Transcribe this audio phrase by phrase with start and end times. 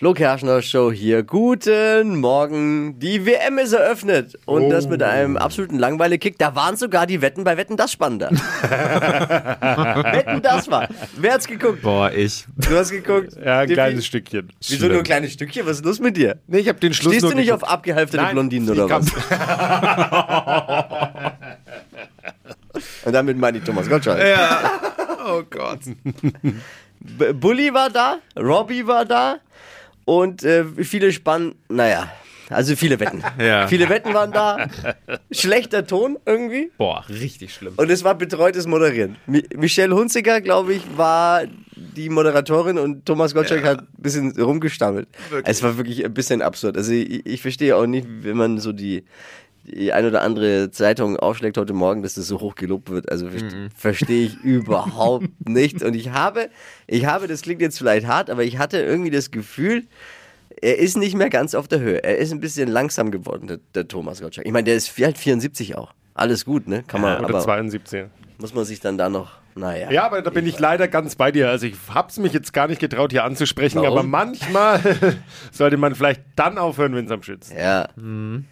[0.00, 1.22] Flo Kerschner Show hier.
[1.22, 2.98] Guten Morgen.
[2.98, 4.38] Die WM ist eröffnet.
[4.46, 4.70] Und oh.
[4.70, 6.38] das mit einem absoluten Langweile-Kick.
[6.38, 8.30] Da waren sogar die Wetten bei Wetten das spannender.
[8.30, 10.88] Wetten das war.
[11.18, 11.82] Wer hat's geguckt?
[11.82, 12.46] Boah, ich.
[12.56, 13.36] Du hast geguckt?
[13.44, 14.50] Ja, ein kleines Stückchen.
[14.60, 14.92] Wieso Schlimm.
[14.92, 15.66] nur ein kleines Stückchen?
[15.66, 16.38] Was ist los mit dir?
[16.46, 17.64] Nee, ich hab den Schluss Stehst nur du nicht geguckt.
[17.64, 19.04] auf abgehalfterte Nein, Blondinen oder was?
[23.04, 24.26] Und damit meine ich Thomas Gottschalk.
[24.26, 24.70] Ja.
[25.22, 25.80] Oh Gott.
[27.38, 29.38] Bully war da, Robbie war da
[30.10, 32.10] und äh, viele Spannen, naja,
[32.48, 33.22] also viele Wetten.
[33.38, 33.68] Ja.
[33.68, 34.66] Viele Wetten waren da.
[35.30, 36.72] Schlechter Ton irgendwie.
[36.78, 37.74] Boah, richtig schlimm.
[37.76, 39.16] Und es war betreutes Moderieren.
[39.54, 41.44] Michelle Hunziker, glaube ich, war
[41.76, 43.70] die Moderatorin und Thomas Gottschalk ja.
[43.70, 45.08] hat ein bisschen rumgestammelt.
[45.28, 45.48] Wirklich?
[45.48, 46.76] Es war wirklich ein bisschen absurd.
[46.76, 49.04] Also ich, ich verstehe auch nicht, wenn man so die
[49.64, 53.10] die ein oder andere Zeitung aufschlägt heute Morgen, dass das so hoch gelobt wird.
[53.10, 53.68] Also mhm.
[53.74, 55.82] verstehe ich überhaupt nicht.
[55.82, 56.50] Und ich habe,
[56.86, 59.84] ich habe, das klingt jetzt vielleicht hart, aber ich hatte irgendwie das Gefühl,
[60.60, 62.02] er ist nicht mehr ganz auf der Höhe.
[62.02, 64.46] Er ist ein bisschen langsam geworden, der, der Thomas Gottschalk.
[64.46, 65.94] Ich meine, der ist halt 74 auch.
[66.14, 66.82] Alles gut, ne?
[66.86, 68.06] Kann man, ja, oder aber 72.
[68.38, 69.90] Muss man sich dann da noch naja.
[69.90, 71.50] Ja, aber da bin ich leider ganz bei dir.
[71.50, 73.98] Also ich hab's mich jetzt gar nicht getraut, hier anzusprechen, Warum?
[73.98, 74.80] aber manchmal
[75.52, 77.52] sollte man vielleicht dann aufhören, wenn es am schützt.
[77.52, 77.88] Ja.
[77.96, 78.46] Mhm.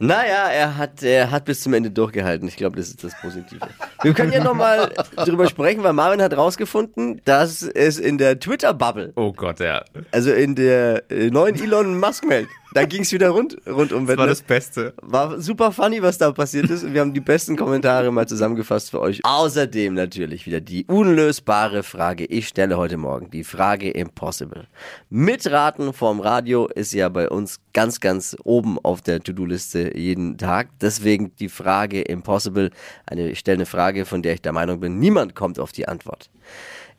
[0.00, 2.46] Naja, er hat, er hat bis zum Ende durchgehalten.
[2.48, 3.60] Ich glaube, das ist das Positive.
[4.02, 9.12] Wir können ja nochmal drüber sprechen, weil Marvin hat rausgefunden, dass es in der Twitter-Bubble.
[9.16, 9.84] Oh Gott, ja.
[10.12, 14.06] Also in der äh, neuen Elon Musk-Welt da ging es wieder rund, rundum.
[14.06, 14.92] Das war das Beste.
[15.00, 16.92] War super funny, was da passiert ist.
[16.92, 19.20] Wir haben die besten Kommentare mal zusammengefasst für euch.
[19.24, 22.26] Außerdem natürlich wieder die unlösbare Frage.
[22.26, 24.66] Ich stelle heute Morgen die Frage Impossible.
[25.08, 30.68] Mitraten vorm Radio ist ja bei uns ganz, ganz oben auf der To-Do-Liste jeden Tag.
[30.80, 32.70] Deswegen die Frage Impossible.
[33.06, 35.88] Eine, ich stelle eine Frage, von der ich der Meinung bin, niemand kommt auf die
[35.88, 36.30] Antwort.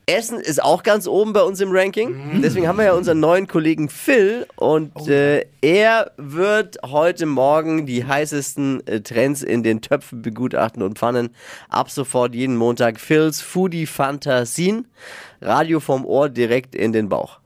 [0.09, 2.33] Essen ist auch ganz oben bei uns im Ranking.
[2.33, 2.41] Mhm.
[2.41, 5.07] Deswegen haben wir ja unseren neuen Kollegen Phil und oh.
[5.07, 11.29] äh, er wird heute Morgen die heißesten äh, Trends in den Töpfen begutachten und Pfannen.
[11.69, 14.87] Ab sofort jeden Montag Phils Foodie Fantasien.
[15.41, 17.39] Radio vom Ohr direkt in den Bauch.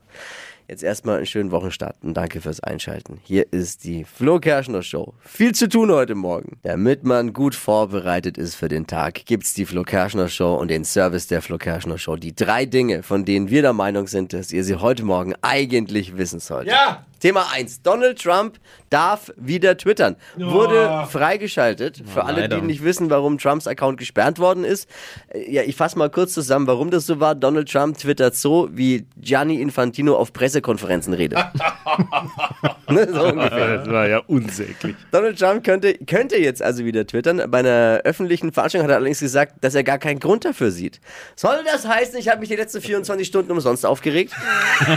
[0.66, 3.20] Jetzt erstmal einen schönen Wochenstart und danke fürs Einschalten.
[3.22, 5.12] Hier ist die Flo Kerschner Show.
[5.20, 6.58] Viel zu tun heute Morgen.
[6.62, 10.84] Damit man gut vorbereitet ist für den Tag, gibt's die Flo Kerschner Show und den
[10.86, 12.16] Service der Flo Kerschner Show.
[12.16, 16.16] Die drei Dinge, von denen wir der Meinung sind, dass ihr sie heute Morgen eigentlich
[16.16, 16.72] wissen solltet.
[16.72, 17.04] Ja!
[17.24, 17.80] Thema 1.
[17.80, 18.58] Donald Trump
[18.90, 20.16] darf wieder twittern.
[20.36, 20.52] Oh.
[20.52, 22.02] Wurde freigeschaltet.
[22.04, 24.90] Für oh, alle, die nicht wissen, warum Trumps Account gesperrt worden ist.
[25.28, 27.34] Äh, ja, ich fasse mal kurz zusammen, warum das so war.
[27.34, 31.38] Donald Trump twittert so, wie Gianni Infantino auf Pressekonferenzen redet.
[32.90, 33.78] ne, so ungefähr.
[33.78, 34.94] Das war ja unsäglich.
[35.10, 37.42] Donald Trump könnte, könnte jetzt also wieder twittern.
[37.50, 41.00] Bei einer öffentlichen Veranstaltung hat er allerdings gesagt, dass er gar keinen Grund dafür sieht.
[41.36, 44.34] Soll das heißen, ich habe mich die letzten 24 Stunden umsonst aufgeregt?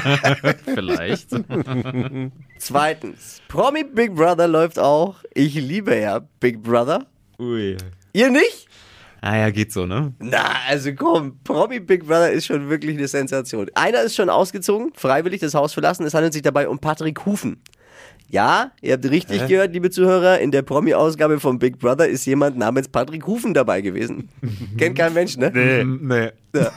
[0.66, 1.30] Vielleicht.
[2.58, 5.16] Zweitens, Promi Big Brother läuft auch.
[5.34, 7.06] Ich liebe ja Big Brother.
[7.40, 7.78] Ui.
[8.14, 8.68] Ihr nicht?
[9.22, 10.14] Ah ja, geht so, ne?
[10.20, 13.70] Na, also komm, Promi Big Brother ist schon wirklich eine Sensation.
[13.74, 16.06] Einer ist schon ausgezogen, freiwillig das Haus verlassen.
[16.06, 17.62] Es handelt sich dabei um Patrick Hufen.
[18.30, 19.48] Ja, ihr habt richtig Hä?
[19.48, 20.40] gehört, liebe Zuhörer.
[20.40, 24.30] In der Promi-Ausgabe von Big Brother ist jemand namens Patrick Hufen dabei gewesen.
[24.78, 25.50] Kennt kein Mensch, ne?
[25.54, 26.32] Nee, nee.
[26.54, 26.72] Ja.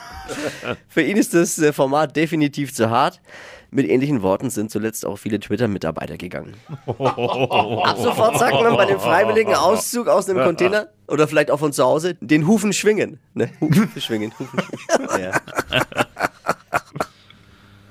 [0.89, 3.21] Für ihn ist das äh, Format definitiv zu hart.
[3.73, 6.55] Mit ähnlichen Worten sind zuletzt auch viele Twitter-Mitarbeiter gegangen.
[6.87, 11.73] Ab sofort sagt man bei dem freiwilligen Auszug aus einem Container oder vielleicht auch von
[11.73, 13.21] zu Hause den Hufen schwingen.
[13.35, 13.51] Ne?
[13.61, 15.11] Hufen schwingen, Hufen schwingen.
[15.21, 15.33] Ja.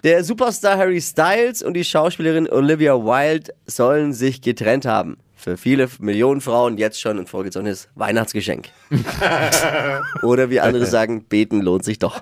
[0.04, 5.18] Der Superstar Harry Styles und die Schauspielerin Olivia Wilde sollen sich getrennt haben.
[5.36, 8.70] Für viele Millionen Frauen jetzt schon ein vorgezogenes Weihnachtsgeschenk.
[10.24, 12.22] Oder wie andere sagen, beten lohnt sich doch.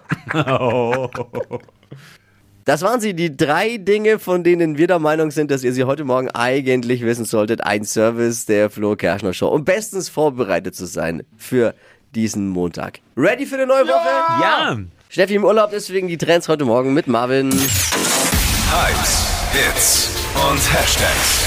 [2.68, 5.86] Das waren sie, die drei Dinge, von denen wir der Meinung sind, dass ihr sie
[5.86, 7.64] heute Morgen eigentlich wissen solltet.
[7.64, 11.74] Ein Service der Flo Kerschner Show, um bestens vorbereitet zu sein für
[12.14, 13.00] diesen Montag.
[13.16, 14.10] Ready für eine neue Woche?
[14.42, 14.72] Ja!
[14.72, 14.78] ja.
[15.08, 17.54] Steffi im Urlaub, deswegen die Trends heute Morgen mit Marvin.
[17.54, 19.24] Hypes,
[19.54, 21.46] Hits und Hashtags.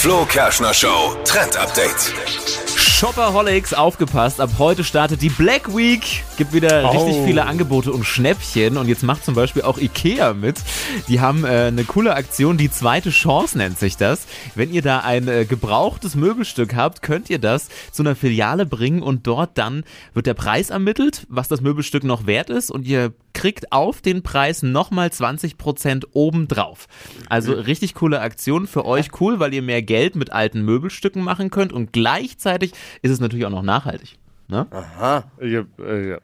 [0.00, 2.61] Flo Kerschner Show Trend Update.
[3.02, 6.22] Shopaholics, aufgepasst, ab heute startet die Black Week.
[6.36, 6.90] Gibt wieder oh.
[6.90, 8.76] richtig viele Angebote und Schnäppchen.
[8.76, 10.60] Und jetzt macht zum Beispiel auch Ikea mit.
[11.08, 14.28] Die haben äh, eine coole Aktion, die zweite Chance nennt sich das.
[14.54, 19.02] Wenn ihr da ein äh, gebrauchtes Möbelstück habt, könnt ihr das zu einer Filiale bringen
[19.02, 19.82] und dort dann
[20.14, 22.70] wird der Preis ermittelt, was das Möbelstück noch wert ist.
[22.70, 26.86] Und ihr kriegt auf den Preis nochmal 20% obendrauf.
[27.28, 31.50] Also richtig coole Aktion für euch, cool, weil ihr mehr Geld mit alten Möbelstücken machen
[31.50, 32.70] könnt und gleichzeitig
[33.02, 34.16] ist es natürlich auch noch nachhaltig.
[34.46, 34.68] Ne?
[34.70, 35.24] Aha.
[35.40, 36.18] Ja, äh, ja.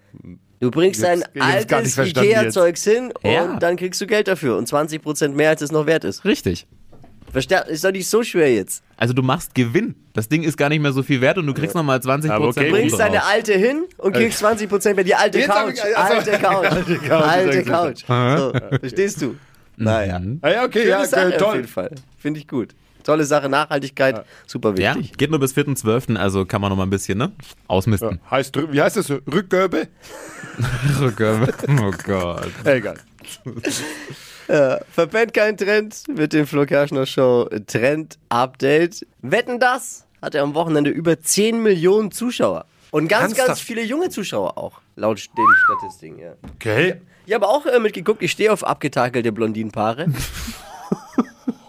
[0.60, 3.50] Du bringst dein altes Ikea-Zeugs hin Ja.
[3.50, 6.24] und dann kriegst du Geld dafür und 20% mehr, als es noch wert ist.
[6.24, 6.68] Richtig.
[7.34, 8.82] Ist doch nicht so schwer jetzt.
[8.96, 9.94] Also du machst Gewinn.
[10.14, 12.48] Das Ding ist gar nicht mehr so viel wert und du kriegst nochmal 20 Aber
[12.48, 12.66] okay.
[12.66, 15.04] Du bringst deine alte hin und kriegst 20% mehr.
[15.04, 15.74] Die alte Couch.
[15.74, 16.66] ich- also- alte Couch.
[16.66, 18.04] Alte Couch, Alte Couch.
[18.06, 19.36] So, verstehst du?
[19.76, 20.20] Naja.
[20.40, 21.56] Ah, ja, okay, Schöne ja, Sache okay, auf toll.
[21.56, 21.90] jeden Fall.
[22.18, 22.74] Finde ich gut.
[23.04, 25.16] Tolle Sache, Nachhaltigkeit, super Ja, wichtig.
[25.16, 27.32] geht nur bis 4.12., also kann man noch mal ein bisschen, ne?
[27.68, 28.20] Ausmisten.
[28.30, 29.08] Heißt, wie heißt das?
[29.10, 29.86] Rückgöbe?
[31.02, 31.10] oh
[32.04, 32.48] Gott.
[32.64, 32.96] Egal.
[34.48, 39.06] Verpennt kein Trend mit dem Flo Kerschner Show Trend Update.
[39.20, 40.06] Wetten das?
[40.22, 42.64] Hatte am Wochenende über 10 Millionen Zuschauer.
[42.90, 43.60] Und ganz, ganz Ernsthaft?
[43.60, 46.32] viele junge Zuschauer auch, laut den Statistiken, ja.
[46.54, 46.94] Okay.
[47.26, 50.06] Ich habe auch äh, mitgeguckt, ich stehe auf abgetakelte Blondinenpaare.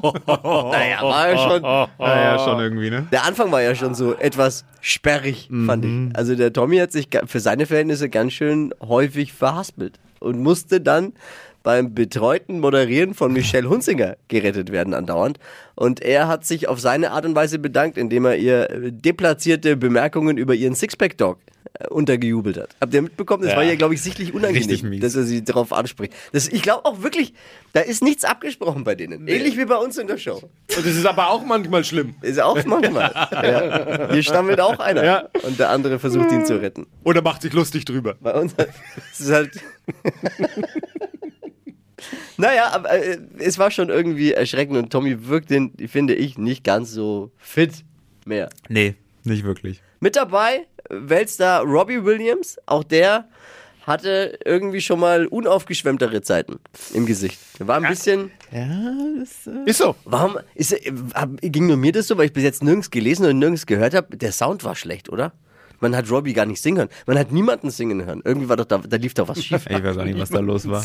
[0.01, 1.61] naja, war ja schon.
[1.61, 3.07] Naja, schon irgendwie, ne?
[3.11, 6.15] Der Anfang war ja schon so etwas sperrig, fand ich.
[6.15, 11.11] Also der Tommy hat sich für seine Verhältnisse ganz schön häufig verhaspelt und musste dann
[11.63, 15.39] beim betreuten Moderieren von Michelle Hunzinger gerettet werden andauernd.
[15.75, 19.77] Und er hat sich auf seine Art und Weise bedankt, indem er ihr äh, deplatzierte
[19.77, 21.39] Bemerkungen über ihren Sixpack-Dog
[21.89, 22.69] untergejubelt hat.
[22.81, 23.43] Habt ihr mitbekommen?
[23.43, 23.57] Das Ja.
[23.57, 26.13] war ihr, glaube ich, sichtlich unangenehm, dass er sie darauf anspricht.
[26.33, 27.33] Das, ich glaube auch wirklich,
[27.73, 29.27] da ist nichts abgesprochen bei denen.
[29.27, 30.37] Ähnlich wie bei uns in der Show.
[30.75, 32.15] Und das ist aber auch manchmal schlimm.
[32.21, 33.11] Ist auch manchmal.
[33.31, 34.11] ja.
[34.11, 35.03] Hier stammelt auch einer.
[35.03, 35.29] Ja.
[35.43, 36.87] Und der andere versucht ihn zu retten.
[37.03, 38.15] Oder macht sich lustig drüber.
[38.19, 38.53] Bei uns
[39.13, 39.51] es ist halt.
[42.37, 46.63] naja, aber äh, es war schon irgendwie erschreckend und Tommy wirkt den, finde ich, nicht
[46.63, 47.83] ganz so fit
[48.25, 48.49] mehr.
[48.67, 49.81] Nee, nicht wirklich.
[49.99, 53.27] Mit dabei äh, Weltstar Robbie Williams, auch der
[53.85, 56.59] hatte irgendwie schon mal unaufgeschwemmtere Zeiten
[56.93, 57.39] im Gesicht.
[57.59, 58.31] War ein bisschen.
[59.65, 59.95] Ist so.
[60.05, 60.73] Warum ist,
[61.15, 63.95] hab- ging nur mir das so, weil ich bis jetzt nirgends gelesen und nirgends gehört
[63.95, 64.15] habe?
[64.15, 65.33] Der Sound war schlecht, oder?
[65.79, 66.89] Man hat Robbie gar nicht singen hören.
[67.05, 68.21] Man hat niemanden singen hören.
[68.23, 69.65] Irgendwie war doch da, da lief doch was schief.
[69.69, 70.83] Ich weiß auch nicht, was da los war.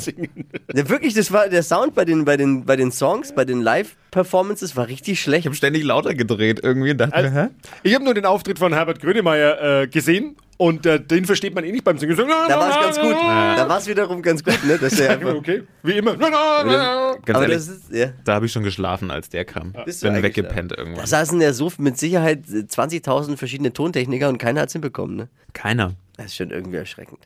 [0.75, 3.61] Ja, wirklich, das war der Sound bei den, bei den, bei den Songs, bei den
[3.61, 5.41] Live-Performances war richtig schlecht.
[5.41, 7.49] Ich habe ständig lauter gedreht irgendwie und dachte mir, hä?
[7.83, 11.65] Ich habe nur den Auftritt von Herbert Grönemeyer äh, gesehen und äh, den versteht man
[11.65, 12.17] eh nicht beim Singen.
[12.17, 13.13] So, Da war es ganz gut.
[13.13, 14.79] Da war es wiederum ganz gut, ne?
[14.79, 16.17] Dass er einfach, Okay, wie immer.
[16.17, 18.13] Ganz aber ehrlich, das ist, ja.
[18.25, 19.73] da habe ich schon geschlafen, als der kam.
[19.85, 21.07] Bist du Bin weggepennt Da irgendwann.
[21.07, 25.29] saßen ja so mit Sicherheit 20.000 verschiedene Tontechniker und keiner hat es hinbekommen, ne?
[25.53, 25.95] Keiner.
[26.17, 27.19] Das ist schon irgendwie erschreckend.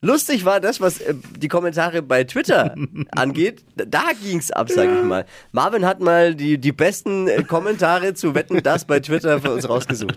[0.00, 2.74] Lustig war das, was äh, die Kommentare bei Twitter
[3.10, 3.64] angeht.
[3.74, 5.26] Da ging's ab, sag ich mal.
[5.50, 9.68] Marvin hat mal die, die besten äh, Kommentare zu Wetten, das bei Twitter für uns
[9.68, 10.16] rausgesucht.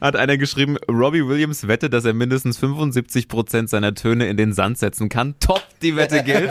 [0.00, 4.78] Hat einer geschrieben, Robbie Williams wette, dass er mindestens 75% seiner Töne in den Sand
[4.78, 5.34] setzen kann.
[5.38, 6.50] Top, die Wette gilt.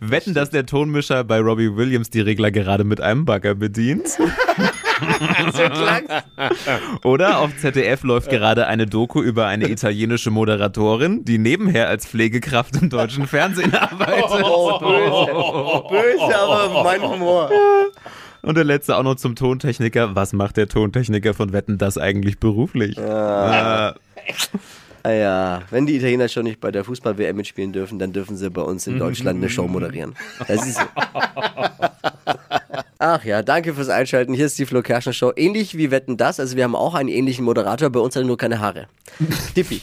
[0.00, 4.18] Wetten, dass der Tonmischer bei Robbie Williams die Regler gerade mit einem Bagger bedient.
[5.52, 6.12] so klang's.
[7.04, 12.76] Oder auf ZDF läuft gerade eine Doku über eine italienische Moderatorin, die nebenher als Pflegekraft
[12.80, 14.44] im deutschen Fernsehen arbeitet.
[14.44, 16.02] Oh, böse.
[16.02, 17.50] Böse, aber mein Humor.
[18.42, 20.14] Und der letzte auch noch zum Tontechniker.
[20.14, 22.98] Was macht der Tontechniker von Wetten das eigentlich beruflich?
[22.98, 23.92] Äh,
[25.06, 28.48] Ah ja, wenn die Italiener schon nicht bei der Fußball-WM mitspielen dürfen, dann dürfen sie
[28.48, 30.14] bei uns in Deutschland eine Show moderieren.
[30.48, 30.80] Das ist so.
[33.06, 34.32] Ach ja, danke fürs Einschalten.
[34.32, 35.30] Hier ist die Flo Kerschner Show.
[35.36, 36.40] Ähnlich wie Wetten das.
[36.40, 38.86] Also wir haben auch einen ähnlichen Moderator, bei uns hat er nur keine Haare.
[39.56, 39.82] Dippy.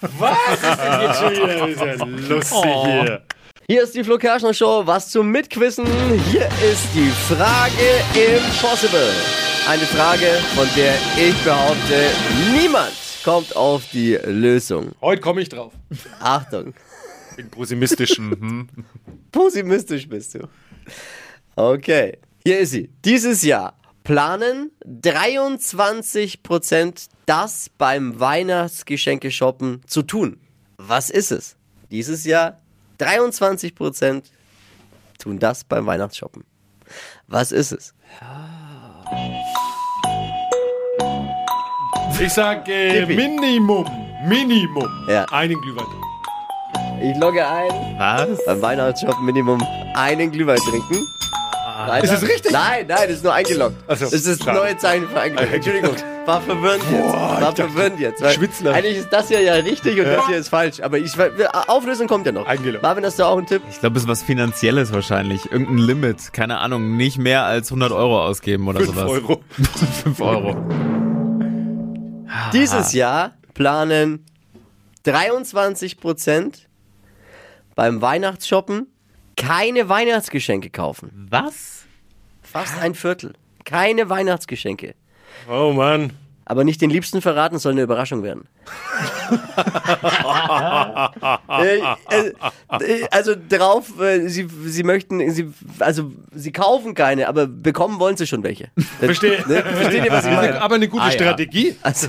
[0.00, 1.68] Jetzt schon wieder.
[1.68, 3.22] Ist ja lustig hier.
[3.66, 4.82] Hier ist die Flo Kerschner Show.
[4.84, 5.84] Was zum Mitquissen?
[6.30, 7.72] Hier ist die Frage
[8.14, 9.10] Impossible.
[9.68, 12.10] Eine Frage, von der ich behaupte,
[12.56, 12.92] niemand
[13.24, 14.92] kommt auf die Lösung.
[15.00, 15.72] Heute komme ich drauf.
[16.20, 16.74] Achtung.
[17.34, 18.20] Bin pessimistisch.
[18.20, 18.68] Mhm.
[19.32, 20.46] Pessimistisch bist du.
[21.60, 22.88] Okay, hier ist sie.
[23.04, 30.40] Dieses Jahr planen 23% das beim Weihnachtsgeschenke shoppen zu tun.
[30.78, 31.56] Was ist es?
[31.90, 32.62] Dieses Jahr
[32.98, 34.22] 23%
[35.18, 36.44] tun das beim Weihnachtsshoppen.
[37.26, 37.92] Was ist es?
[42.18, 43.16] Ich sag äh, Tippi.
[43.16, 43.84] Minimum.
[44.26, 44.88] Minimum.
[45.10, 45.26] Ja.
[45.26, 45.84] Einen Glühwein.
[47.02, 47.98] Ich logge ein.
[47.98, 48.42] was?
[48.46, 49.60] Beim Weihnachtsshoppen Minimum
[49.94, 51.06] einen Glühwein trinken.
[51.88, 52.04] Weiter.
[52.04, 52.52] Ist es richtig?
[52.52, 53.76] Nein, nein, das ist nur eingeloggt.
[53.86, 55.52] Ach so, das ist das neue Zeichen für eingeloggt.
[55.52, 55.94] Entschuldigung,
[56.26, 57.12] war verwirrend jetzt.
[57.12, 58.22] War verwirrend jetzt.
[58.22, 58.74] weil Schwitzler.
[58.74, 60.80] Eigentlich ist das hier ja richtig und das hier ist falsch.
[60.80, 61.12] Aber ich,
[61.68, 62.46] Auflösung kommt ja noch.
[62.46, 62.82] Eingeloggt.
[62.82, 63.62] Marvin, hast du auch einen Tipp?
[63.70, 65.50] Ich glaube, es ist was Finanzielles wahrscheinlich.
[65.50, 66.32] Irgendein Limit.
[66.32, 66.96] Keine Ahnung.
[66.96, 69.10] Nicht mehr als 100 Euro ausgeben oder Fünf sowas.
[69.10, 69.42] Euro.
[70.02, 70.56] 5 Euro.
[72.52, 74.24] Dieses Jahr planen
[75.06, 76.52] 23%
[77.74, 78.86] beim Weihnachtsshoppen
[79.36, 81.26] keine Weihnachtsgeschenke kaufen.
[81.30, 81.69] Was?
[82.52, 83.34] Fast ein Viertel.
[83.64, 84.94] Keine Weihnachtsgeschenke.
[85.48, 86.12] Oh Mann.
[86.44, 88.48] aber nicht den Liebsten verraten, soll eine Überraschung werden.
[91.48, 91.78] Äh,
[92.80, 98.16] äh, also drauf, äh, sie, sie möchten, sie, also sie kaufen keine, aber bekommen wollen
[98.16, 98.70] sie schon welche.
[98.98, 99.44] Verstehe.
[99.46, 99.62] Ne?
[99.62, 100.60] Versteht ihr, was ich meine?
[100.60, 101.12] Aber eine gute Ah, ja.
[101.12, 101.76] Strategie.
[101.82, 102.08] Also,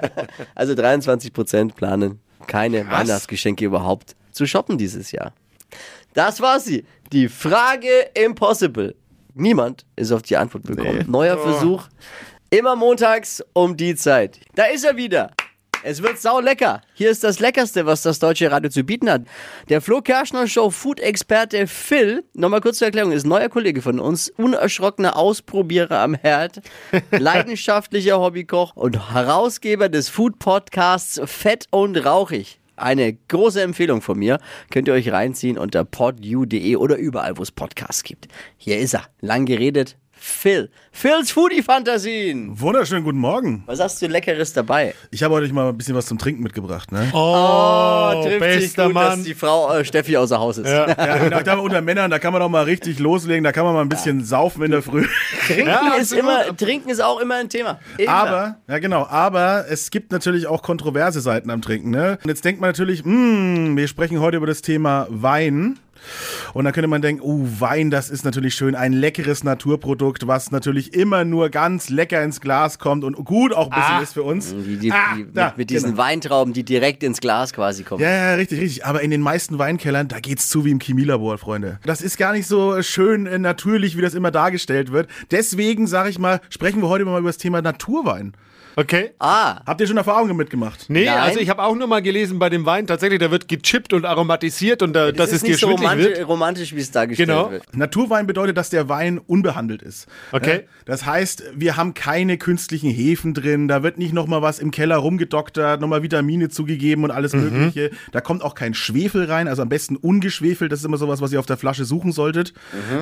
[0.54, 5.32] also 23 Prozent planen keine Weihnachtsgeschenke überhaupt zu shoppen dieses Jahr.
[6.14, 6.84] Das war sie.
[7.12, 8.94] Die Frage Impossible.
[9.34, 11.04] Niemand ist auf die Antwort bekommen.
[11.08, 11.88] Neuer Versuch.
[12.50, 14.38] Immer montags um die Zeit.
[14.54, 15.32] Da ist er wieder.
[15.86, 16.80] Es wird sau lecker.
[16.94, 19.22] Hier ist das Leckerste, was das deutsche Radio zu bieten hat.
[19.68, 24.00] Der Flo Kerschner Show Food-Experte Phil, nochmal kurz zur Erklärung, ist ein neuer Kollege von
[24.00, 26.62] uns, unerschrockener Ausprobierer am Herd,
[27.10, 32.60] leidenschaftlicher Hobbykoch und Herausgeber des Food-Podcasts Fett und Rauchig.
[32.76, 34.38] Eine große Empfehlung von mir.
[34.70, 38.28] Könnt ihr euch reinziehen unter podu.de oder überall, wo es Podcasts gibt.
[38.56, 39.04] Hier ist er.
[39.20, 39.96] Lang geredet.
[40.26, 40.70] Phil.
[40.90, 42.58] Phils Foodie-Fantasien.
[42.58, 43.62] Wunderschönen guten Morgen.
[43.66, 44.94] Was hast du Leckeres dabei?
[45.10, 46.90] Ich habe heute mal ein bisschen was zum Trinken mitgebracht.
[46.92, 47.10] Ne?
[47.12, 49.18] Oh, trifft sich bester gut, Mann.
[49.18, 50.66] dass die Frau äh, Steffi außer Haus ist.
[50.66, 50.84] Ja,
[51.36, 53.82] und da, unter Männern, da kann man auch mal richtig loslegen, da kann man mal
[53.82, 55.06] ein bisschen saufen in der Früh.
[55.46, 57.78] Trinken, Ja, ist immer, Trinken ist auch immer ein Thema.
[57.98, 58.10] Immer.
[58.10, 61.90] Aber, ja genau, aber es gibt natürlich auch kontroverse Seiten am Trinken.
[61.90, 62.18] Ne?
[62.24, 65.78] Und jetzt denkt man natürlich, hm, wir sprechen heute über das Thema Wein.
[66.52, 70.50] Und dann könnte man denken, oh, Wein, das ist natürlich schön, ein leckeres Naturprodukt, was
[70.50, 74.22] natürlich immer nur ganz lecker ins Glas kommt und gut auch ein bisschen ist für
[74.22, 74.54] uns.
[74.54, 76.02] die, die, Ah, die, da, mit, mit diesen genau.
[76.02, 78.02] Weintrauben, die direkt ins Glas quasi kommen.
[78.02, 78.84] Ja, ja, richtig, richtig.
[78.86, 81.78] Aber in den meisten Weinkellern, da geht's zu wie im Chemielabor, Freunde.
[81.84, 85.08] Das ist gar nicht so schön äh, natürlich, wie das immer dargestellt wird.
[85.30, 88.32] Deswegen, sage ich mal, sprechen wir heute mal über das Thema Naturwein.
[88.76, 89.10] Okay.
[89.18, 90.86] Ah, Habt ihr schon Erfahrungen mitgemacht?
[90.88, 91.18] Nee, Nein.
[91.18, 94.04] also ich habe auch nur mal gelesen bei dem Wein, tatsächlich, da wird gechippt und
[94.04, 96.28] aromatisiert und da, dass das es ist dir nicht so romantisch, wird.
[96.28, 97.50] romantisch, wie es dargestellt Genau.
[97.50, 97.76] wird.
[97.76, 100.06] Naturwein bedeutet, dass der Wein unbehandelt ist.
[100.32, 100.64] Okay.
[100.86, 104.96] Das heißt, wir haben keine künstlichen Hefen drin, da wird nicht nochmal was im Keller
[104.96, 107.90] rumgedoktert, nochmal Vitamine zugegeben und alles Mögliche.
[108.12, 111.32] Da kommt auch kein Schwefel rein, also am besten ungeschwefelt, das ist immer sowas, was
[111.32, 112.52] ihr auf der Flasche suchen solltet.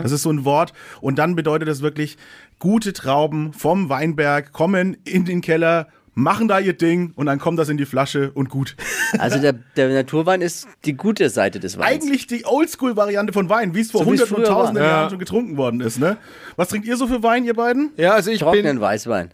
[0.02, 0.73] Das ist so ein Wort.
[1.00, 2.17] Und dann bedeutet das wirklich,
[2.62, 7.59] gute Trauben vom Weinberg kommen in den Keller, machen da ihr Ding und dann kommt
[7.59, 8.76] das in die Flasche und gut.
[9.19, 12.04] Also der, der Naturwein ist die gute Seite des Weins.
[12.04, 14.90] Eigentlich die Oldschool-Variante von Wein, wie es vor So hunderten und tausenden Ja.
[14.90, 15.99] Jahren schon getrunken worden ist.
[15.99, 16.19] Ne?
[16.54, 17.90] Was trinkt ihr so für Wein, ihr beiden?
[17.97, 18.81] Ja, also ich trockenen bin.
[18.81, 19.33] Weißwein.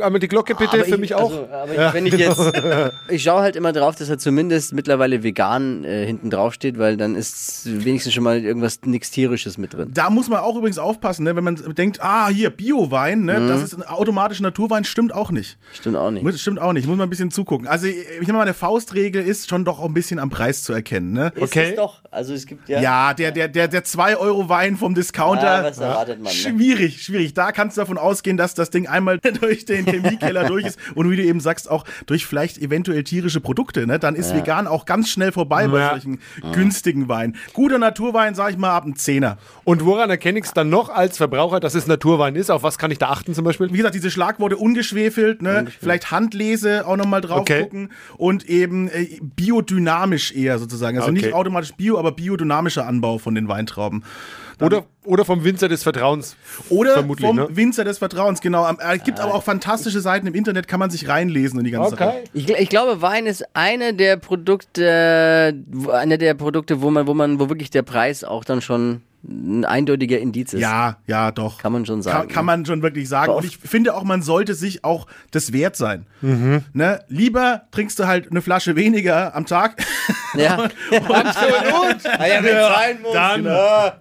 [0.00, 1.30] Aber die Glocke bitte Aber für ich- mich auch.
[1.30, 2.40] Also, aber ich, wenn ich jetzt,
[3.08, 6.96] ich schaue halt immer drauf, dass er zumindest mittlerweile vegan äh, hinten drauf steht, weil
[6.96, 9.90] dann ist wenigstens schon mal irgendwas nichts tierisches mit drin.
[9.94, 11.36] Da muss man auch übrigens aufpassen, ne?
[11.36, 13.40] wenn man denkt, ah, hier, Bio-Wein, ne?
[13.40, 13.48] Mhm.
[13.48, 15.58] das ist ein automatischer Naturwein, stimmt auch nicht.
[15.72, 16.38] Stimmt auch nicht.
[16.40, 17.68] Stimmt auch nicht, muss man ein bisschen zugucken.
[17.68, 20.72] Also, ich nehme mal, eine Faustregel ist schon doch auch ein bisschen am Preis zu
[20.72, 21.12] erkennen.
[21.12, 21.32] Ne?
[21.36, 21.70] Ist Okay.
[21.70, 22.02] es doch.
[22.10, 22.80] Also es gibt ja.
[22.80, 25.60] Ja, der, der, der, der 2-Euro-Wein vom Discounter.
[25.60, 26.30] Ah, was erwartet man, ne?
[26.30, 27.34] Schwierig, schwierig.
[27.34, 31.10] Da kannst du davon ausgehen, dass das Ding einmal durch den Chemiekeller durch ist und
[31.10, 33.86] wie du eben sagst, auch durch vielleicht eventuell tierische Produkte.
[33.86, 33.98] Ne?
[33.98, 35.90] Dann ist vegan auch ganz schnell vorbei bei Ja.
[35.90, 36.20] solchen
[36.52, 37.36] günstigen Weinen.
[37.52, 39.38] Guter Naturwein, sag ich mal, ab einem Zehner.
[39.64, 42.50] Und woran erkenne ich es dann noch als Verbraucher, dass es Naturwein ist?
[42.50, 43.72] Auf was kann ich da achten zum Beispiel?
[43.72, 45.66] Wie gesagt, diese Schlagworte ungeschwefelt, ne?
[45.80, 47.62] vielleicht Handlese auch nochmal drauf Okay.
[47.62, 49.18] gucken und eben äh,
[49.60, 50.96] biodynamisch eher sozusagen.
[50.98, 51.20] Also Okay.
[51.20, 54.04] nicht automatisch bio, aber biodynamischer Anbau von den Weintrauben.
[54.60, 56.34] Oder, oder vom Winzer des Vertrauens.
[56.70, 57.48] Oder Vermutlich, vom ne?
[57.50, 58.64] Winzer des Vertrauens, genau.
[58.64, 61.70] Am- Es gibt aber auch fantastische Seiten im Internet, kann man sich reinlesen in die
[61.72, 62.24] ganze Sache.
[62.32, 67.14] Ich, ich glaube, Wein ist eine der Produkte, wo- eine der Produkte, wo man, wo
[67.14, 70.60] man, wo wirklich der Preis auch dann schon ein eindeutiger Indiz ist.
[70.60, 71.58] Ja, ja, doch.
[71.58, 73.32] Kann man schon sagen, Kann, kann man schon wirklich sagen.
[73.32, 76.06] Und ich finde auch, man sollte sich auch das wert sein.
[76.20, 77.00] Ne?
[77.08, 79.76] Lieber trinkst du halt eine Flasche weniger am Tag.
[80.34, 80.54] Ja.
[80.90, 82.04] Absolut.
[82.18, 83.12] Ah ja, sein muss.
[83.14, 83.48] Dann.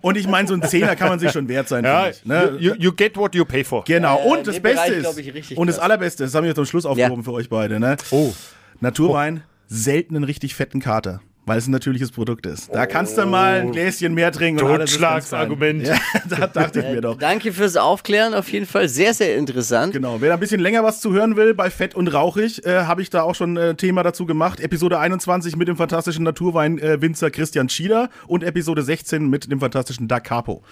[0.01, 1.86] Und ich meine, so ein Zehner kann man sich schon wert sein.
[1.86, 2.57] Ja, finde ich, ne?
[2.60, 3.86] you, you get what you pay for.
[3.86, 4.17] Genau.
[4.17, 5.79] Ja, in und das Beste Bereich, ist, und das.
[5.79, 7.24] Allerbeste, das haben wir jetzt zum Schluss aufgehoben Ja.
[7.24, 7.95] für euch beide, ne?
[8.12, 8.34] Oh.
[8.81, 11.22] Naturwein, selten einen richtig fetten Kater.
[11.46, 12.74] Weil es ein natürliches Produkt ist.
[12.74, 14.60] Da kannst du mal ein Gläschen mehr trinken.
[14.60, 15.86] Totschlagsargument.
[15.88, 15.96] Ja,
[16.30, 17.18] da dachte ich mir doch.
[17.18, 19.94] Danke fürs Aufklären, auf jeden Fall sehr, sehr interessant.
[19.94, 22.86] Genau, wer da ein bisschen länger was zu hören will, bei Fett und Rauchig, äh,
[22.86, 24.60] habe ich da auch schon äh, Thema dazu gemacht.
[24.60, 30.20] Episode 21 mit dem fantastischen Naturwein-Winzer Christian Schieder und Episode 16 mit dem fantastischen Da
[30.20, 30.64] Capo.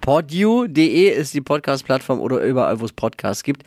[0.00, 3.64] Podu.de ist die Podcast-Plattform oder überall, wo es Podcasts gibt.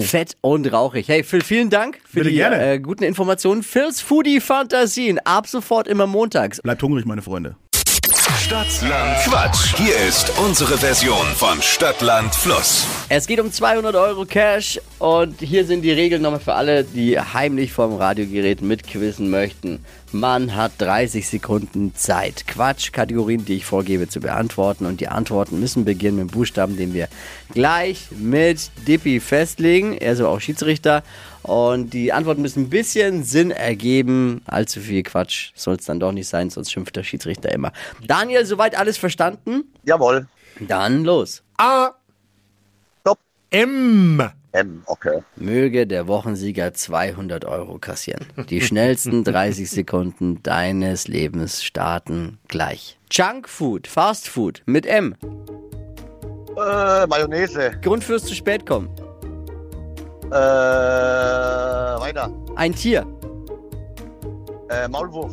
[0.00, 1.08] Fett und rauchig.
[1.08, 3.62] Hey, Phil, vielen Dank für Bitte die äh, guten Informationen.
[3.62, 5.18] Phil's Foodie-Fantasien.
[5.20, 6.60] Ab sofort immer montags.
[6.62, 7.56] Bleibt hungrig, meine Freunde.
[8.38, 9.76] Stadtland Quatsch.
[9.76, 12.86] Hier ist unsere Version von Stadtland Fluss.
[13.08, 17.18] Es geht um 200 Euro Cash und hier sind die Regeln nochmal für alle, die
[17.20, 19.84] heimlich vorm Radiogerät mitquissen möchten.
[20.12, 24.86] Man hat 30 Sekunden Zeit, Quatsch-Kategorien, die ich vorgebe, zu beantworten.
[24.86, 27.08] Und die Antworten müssen beginnen mit Buchstaben, den wir
[27.52, 29.96] gleich mit Dippy festlegen.
[29.96, 31.02] Er ist aber auch Schiedsrichter.
[31.42, 34.42] Und die Antworten müssen ein bisschen Sinn ergeben.
[34.46, 37.72] Allzu viel Quatsch soll es dann doch nicht sein, sonst schimpft der Schiedsrichter immer.
[38.06, 39.64] Daniel, soweit alles verstanden?
[39.84, 40.26] Jawohl.
[40.60, 41.42] Dann los.
[41.56, 41.90] A.
[43.00, 43.18] Stopp.
[43.50, 44.22] M.
[44.52, 45.22] M, okay.
[45.36, 48.26] Möge der Wochensieger 200 Euro kassieren.
[48.50, 52.98] Die schnellsten 30 Sekunden deines Lebens starten gleich.
[53.10, 55.14] Junkfood, Fastfood mit M.
[56.56, 57.72] Äh, Mayonnaise.
[57.80, 58.90] Grund fürs zu spät kommen.
[60.32, 62.30] Äh, weiter.
[62.56, 63.06] Ein Tier.
[64.70, 65.30] Äh, Maulwurf.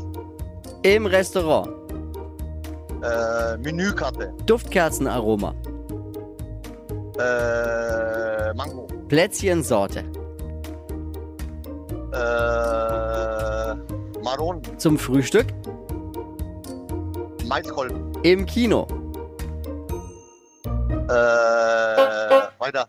[0.83, 1.69] Im Restaurant.
[3.01, 4.33] Äh, Menükarte.
[4.45, 5.53] Duftkerzenaroma.
[7.17, 8.87] Äh, Mango.
[9.07, 9.99] Plätzchensorte.
[12.11, 13.75] Äh,
[14.21, 14.61] Maron.
[14.77, 15.47] Zum Frühstück.
[17.47, 18.11] Maiskolben.
[18.23, 18.85] Im Kino.
[21.07, 21.13] Äh,
[22.59, 22.87] weiter.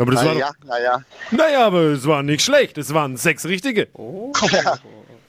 [0.00, 1.02] Aber das war doch, Naja, naja.
[1.30, 2.78] naja, aber es war nicht schlecht.
[2.78, 3.88] Es waren sechs richtige.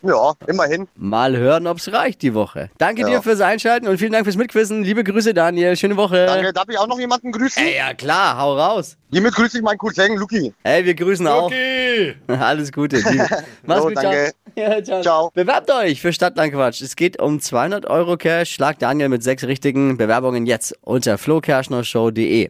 [0.04, 0.88] Ja, immerhin.
[0.96, 2.72] Mal hören, ob's reicht die Woche.
[2.80, 3.08] Danke Ja.
[3.08, 4.84] dir fürs Einschalten und vielen Dank fürs Mitquissen.
[4.84, 5.76] Liebe Grüße, Daniel.
[5.78, 6.26] Schöne Woche.
[6.26, 6.52] Danke.
[6.54, 7.64] Darf ich auch noch jemanden grüßen?
[7.64, 8.98] Ey, ja klar, hau raus.
[9.12, 10.56] Hiermit grüße ich meinen Cousin Luki.
[10.64, 11.44] Ey, wir grüßen auch.
[11.46, 12.16] Okay.
[12.28, 12.98] Alles Gute.
[13.64, 14.34] Mach's Jo, gut, danke.
[14.56, 14.70] ciao.
[14.72, 15.02] Ja, ciao.
[15.04, 15.32] Ciao.
[15.36, 16.82] Bewerbt euch für Stadtlandquatsch.
[16.82, 18.50] Es geht um 200 Euro Cash.
[18.56, 22.50] Schlag Daniel mit sechs richtigen Bewerbungen jetzt unter flokerschnershow.de.